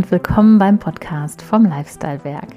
[0.00, 2.48] und willkommen beim Podcast vom Lifestyle Werk.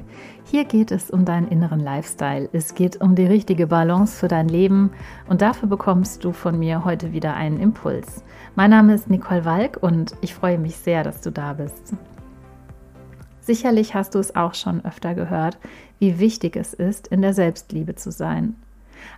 [0.45, 2.47] Hier geht es um deinen inneren Lifestyle.
[2.53, 4.91] Es geht um die richtige Balance für dein Leben
[5.27, 8.23] und dafür bekommst du von mir heute wieder einen Impuls.
[8.55, 11.95] Mein Name ist Nicole Walk und ich freue mich sehr, dass du da bist.
[13.41, 15.57] Sicherlich hast du es auch schon öfter gehört,
[15.99, 18.55] wie wichtig es ist, in der Selbstliebe zu sein.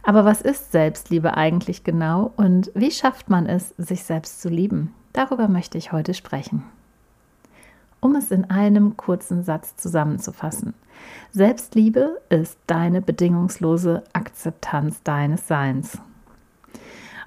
[0.01, 4.95] Aber was ist Selbstliebe eigentlich genau und wie schafft man es, sich selbst zu lieben?
[5.13, 6.63] Darüber möchte ich heute sprechen.
[8.05, 10.75] Um es in einem kurzen Satz zusammenzufassen.
[11.31, 15.97] Selbstliebe ist deine bedingungslose Akzeptanz deines Seins.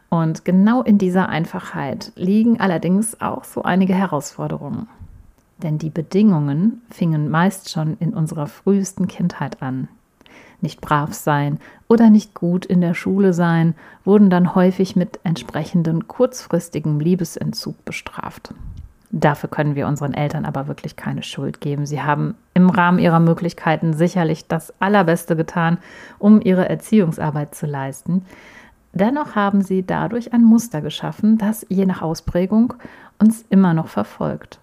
[0.09, 4.87] Und genau in dieser Einfachheit liegen allerdings auch so einige Herausforderungen.
[5.65, 9.89] Denn die Bedingungen fingen meist schon in unserer frühesten Kindheit an.
[10.61, 16.07] Nicht brav sein oder nicht gut in der Schule sein wurden dann häufig mit entsprechendem
[16.07, 18.55] kurzfristigem Liebesentzug bestraft.
[19.21, 21.87] Dafür können wir unseren Eltern aber wirklich keine Schuld geben.
[21.87, 25.79] Sie haben im Rahmen ihrer Möglichkeiten sicherlich das Allerbeste getan,
[26.19, 28.25] um ihre Erziehungsarbeit zu leisten.
[28.93, 32.75] Dennoch haben sie dadurch ein Muster geschaffen, das je nach Ausprägung
[33.19, 34.61] uns immer noch verfolgt.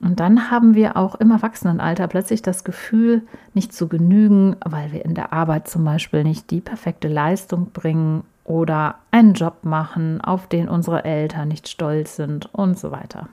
[0.00, 3.22] Und dann haben wir auch im Erwachsenenalter plötzlich das Gefühl,
[3.54, 8.22] nicht zu genügen, weil wir in der Arbeit zum Beispiel nicht die perfekte Leistung bringen
[8.44, 13.28] oder einen Job machen, auf den unsere Eltern nicht stolz sind und so weiter.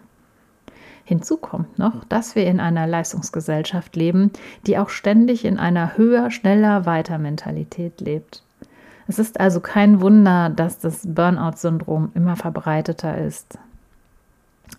[1.05, 4.31] Hinzu kommt noch, dass wir in einer Leistungsgesellschaft leben,
[4.65, 8.43] die auch ständig in einer höher, schneller, weiter Mentalität lebt.
[9.07, 13.57] Es ist also kein Wunder, dass das Burnout-Syndrom immer verbreiteter ist.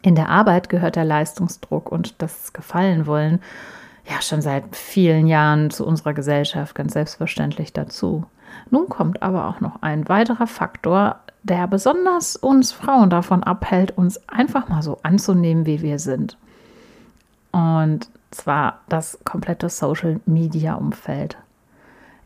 [0.00, 3.40] In der Arbeit gehört der Leistungsdruck und das Gefallenwollen
[4.08, 8.24] ja schon seit vielen Jahren zu unserer Gesellschaft ganz selbstverständlich dazu.
[8.70, 14.20] Nun kommt aber auch noch ein weiterer Faktor, der besonders uns Frauen davon abhält, uns
[14.28, 16.36] einfach mal so anzunehmen, wie wir sind.
[17.52, 21.36] Und zwar das komplette Social-Media-Umfeld.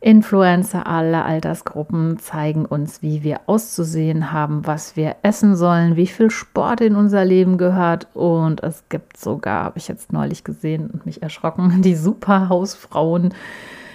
[0.01, 6.31] Influencer aller Altersgruppen zeigen uns, wie wir auszusehen haben, was wir essen sollen, wie viel
[6.31, 8.07] Sport in unser Leben gehört.
[8.13, 13.33] Und es gibt sogar, habe ich jetzt neulich gesehen und mich erschrocken, die Superhausfrauen,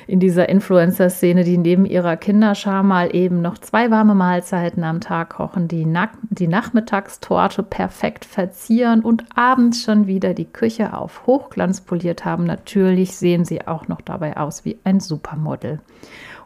[0.06, 5.30] in dieser Influencer-Szene, die neben ihrer Kinderschar mal eben noch zwei warme Mahlzeiten am Tag
[5.30, 11.80] kochen, die, Na die Nachmittagstorte perfekt verzieren und abends schon wieder die Küche auf Hochglanz
[11.80, 12.44] poliert haben.
[12.44, 15.80] Natürlich sehen sie auch noch dabei aus wie ein Supermodel.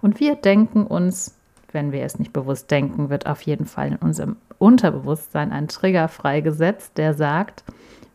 [0.01, 1.35] Und wir denken uns,
[1.73, 6.09] wenn wir es nicht bewusst denken, wird auf jeden Fall in unserem Unterbewusstsein ein Trigger
[6.09, 7.65] freigesetzt, der sagt,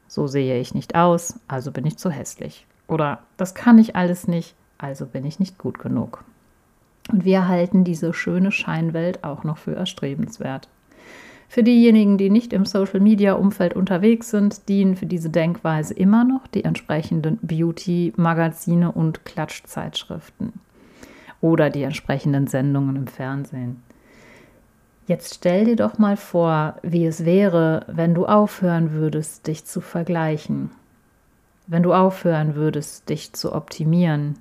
[0.08, 2.66] so sehe ich nicht aus, also bin ich zu hässlich.
[2.88, 6.24] Oder das kann ich alles nicht, also bin ich nicht gut genug.
[7.10, 10.68] Und wir halten diese schöne Scheinwelt auch noch für erstrebenswert.
[11.48, 16.64] Für diejenigen, die nicht im Social-Media-Umfeld unterwegs sind, dienen für diese Denkweise immer noch die
[16.64, 20.54] entsprechenden Beauty-Magazine und Klatschzeitschriften
[21.42, 23.84] oder die entsprechenden Sendungen im Fernsehen.
[25.06, 29.80] Jetzt stell dir doch mal vor, wie es wäre, wenn du aufhören würdest, dich zu
[29.80, 30.72] vergleichen,
[31.68, 34.40] wenn du aufhören würdest, dich zu optimieren,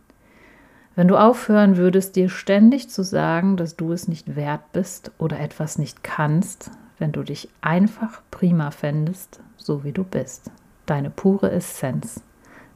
[0.94, 5.40] wenn du aufhören würdest, dir ständig zu sagen, dass du es nicht wert bist oder
[5.40, 10.50] etwas nicht kannst, wenn du dich einfach prima fändest, so wie du bist.
[10.86, 12.22] Deine pure Essenz,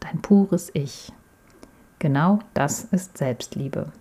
[0.01, 1.13] dein pures Ich.
[1.99, 3.93] Genau das ist Selbstliebe.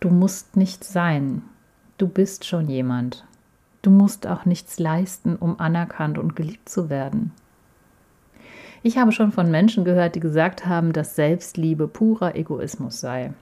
[0.00, 1.42] Du musst nicht sein.
[1.98, 3.26] Du bist schon jemand.
[3.82, 7.32] Du musst auch nichts leisten, um anerkannt und geliebt zu werden.
[8.82, 13.34] Ich habe schon von Menschen gehört, die gesagt haben, dass Selbstliebe purer Egoismus sei.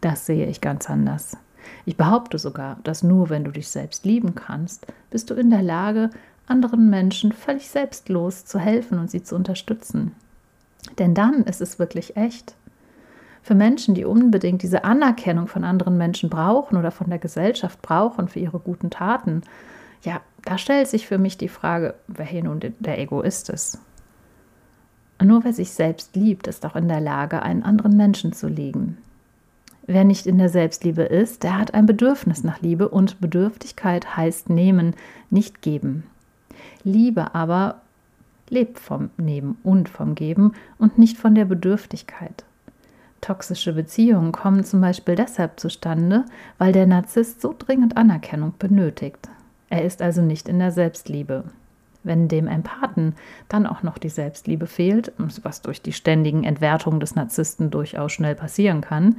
[0.00, 1.36] Das sehe ich ganz anders.
[1.84, 5.62] Ich behaupte sogar, dass nur wenn du dich selbst lieben kannst, bist du in der
[5.62, 6.10] Lage,
[6.46, 10.12] anderen Menschen völlig selbstlos zu helfen und sie zu unterstützen.
[10.98, 12.54] Denn dann ist es wirklich echt.
[13.42, 18.28] Für Menschen, die unbedingt diese Anerkennung von anderen Menschen brauchen oder von der Gesellschaft brauchen
[18.28, 19.42] für ihre guten Taten,
[20.02, 23.80] ja, da stellt sich für mich die Frage, wer hier nun der Egoist ist.
[25.22, 28.98] Nur wer sich selbst liebt, ist auch in der Lage, einen anderen Menschen zu lieben.
[29.86, 34.50] Wer nicht in der Selbstliebe ist, der hat ein Bedürfnis nach Liebe und Bedürftigkeit heißt
[34.50, 34.94] nehmen,
[35.30, 36.04] nicht geben.
[36.82, 37.82] Liebe aber
[38.48, 42.44] lebt vom Nehmen und vom Geben und nicht von der Bedürftigkeit.
[43.20, 46.24] Toxische Beziehungen kommen zum Beispiel deshalb zustande,
[46.58, 49.28] weil der Narzisst so dringend Anerkennung benötigt.
[49.68, 51.44] Er ist also nicht in der Selbstliebe.
[52.06, 53.16] Wenn dem Empathen
[53.48, 55.12] dann auch noch die Selbstliebe fehlt,
[55.42, 59.16] was durch die ständigen Entwertungen des Narzissten durchaus schnell passieren kann,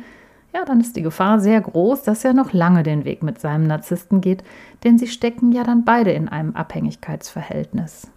[0.54, 3.68] ja, dann ist die Gefahr sehr groß, dass er noch lange den Weg mit seinem
[3.68, 4.42] Narzissten geht,
[4.86, 8.08] denn sie stecken ja dann beide in einem Abhängigkeitsverhältnis.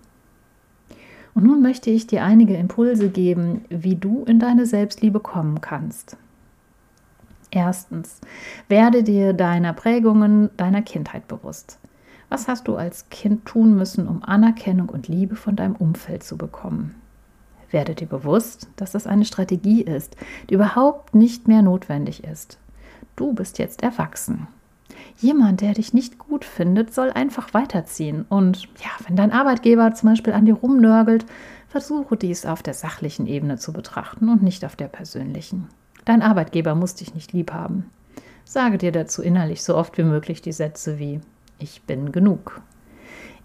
[1.34, 6.16] Und nun möchte ich dir einige Impulse geben, wie du in deine Selbstliebe kommen kannst.
[7.50, 8.20] Erstens,
[8.68, 11.79] werde dir deiner Prägungen deiner Kindheit bewusst.
[12.30, 16.38] Was hast du als Kind tun müssen, um Anerkennung und Liebe von deinem Umfeld zu
[16.38, 16.94] bekommen?
[17.72, 20.16] Werde dir bewusst, dass das eine Strategie ist,
[20.48, 22.58] die überhaupt nicht mehr notwendig ist.
[23.16, 24.46] Du bist jetzt erwachsen.
[25.18, 28.24] Jemand, der dich nicht gut findet, soll einfach weiterziehen.
[28.28, 31.26] Und ja, wenn dein Arbeitgeber zum Beispiel an dir rumnörgelt,
[31.68, 35.68] versuche dies auf der sachlichen Ebene zu betrachten und nicht auf der persönlichen.
[36.04, 37.90] Dein Arbeitgeber muss dich nicht lieb haben.
[38.44, 41.20] Sage dir dazu innerlich so oft wie möglich die Sätze wie
[41.60, 42.60] Ich bin genug.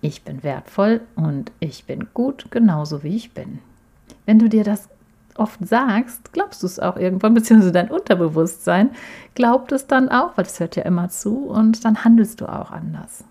[0.02, 3.60] Ich bin wertvoll und ich bin gut genauso wie ich bin.
[4.26, 4.90] Wenn du dir das
[5.36, 8.92] oft sagst, glaubst du es auch irgendwann, beziehungsweise dein Unterbewusstsein
[9.36, 12.72] glaubt es dann auch, weil es hört ja immer zu und dann handelst du auch
[12.72, 13.24] anders.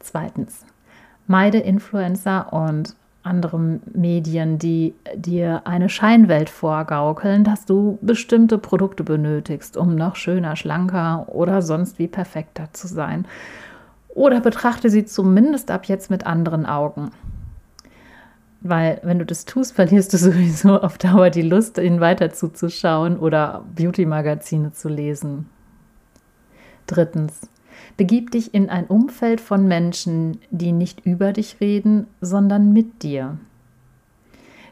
[0.00, 0.64] Zweitens,
[1.26, 3.58] meide Influencer und andere
[3.92, 11.26] Medien, die dir eine Scheinwelt vorgaukeln, dass du bestimmte Produkte benötigst, um noch schöner, schlanker
[11.28, 13.26] oder sonst wie perfekter zu sein.
[14.08, 17.10] Oder betrachte sie zumindest ab jetzt mit anderen Augen.
[18.62, 23.18] Weil wenn du das tust, verlierst du sowieso auf Dauer die Lust, ihnen weiter zuzuschauen
[23.18, 25.46] oder Beauty-Magazine zu lesen.
[26.86, 27.48] Drittens,
[28.00, 33.36] begib dich in ein Umfeld von Menschen, die nicht über dich reden, sondern mit dir.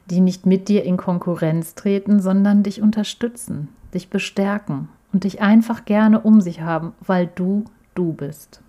[0.07, 5.85] Die nicht mit dir in Konkurrenz treten, sondern dich unterstützen, dich bestärken und dich einfach
[5.85, 8.63] gerne um sich haben, weil du du bist.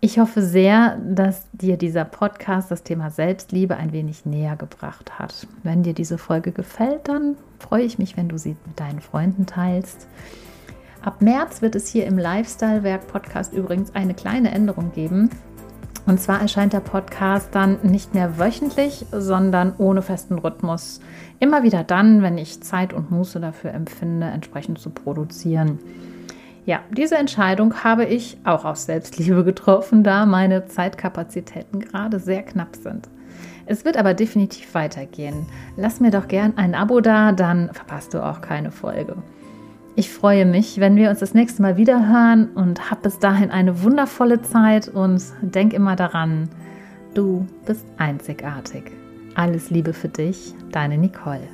[0.00, 5.46] Ich hoffe sehr, dass dir dieser Podcast das Thema Selbstliebe ein wenig näher gebracht hat.
[5.62, 9.46] Wenn dir diese Folge gefällt, dann freue ich mich, wenn du sie mit deinen Freunden
[9.46, 10.08] teilst.
[11.02, 15.30] Ab März wird es hier im Lifestyle-Werk-Podcast übrigens eine kleine Änderung geben.
[16.06, 21.00] Und zwar erscheint der Podcast dann nicht mehr wöchentlich, sondern ohne festen Rhythmus.
[21.40, 25.80] Immer wieder dann, wenn ich Zeit und Muße dafür empfinde, entsprechend zu produzieren.
[26.66, 32.76] Ja, diese Entscheidung habe ich auch aus Selbstliebe getroffen, da meine Zeitkapazitäten gerade sehr knapp
[32.76, 33.08] sind.
[33.66, 35.46] Es wird aber definitiv weitergehen.
[35.76, 39.16] Lass mir doch gern ein Abo da, dann verpasst du auch keine Folge.
[39.94, 43.50] Ich freue mich, wenn wir uns das nächste Mal wieder hören und hab bis dahin
[43.50, 46.48] eine wundervolle Zeit und denk immer daran,
[47.12, 48.84] du bist einzigartig.
[49.34, 51.46] Alles Liebe für dich, deine Nicole.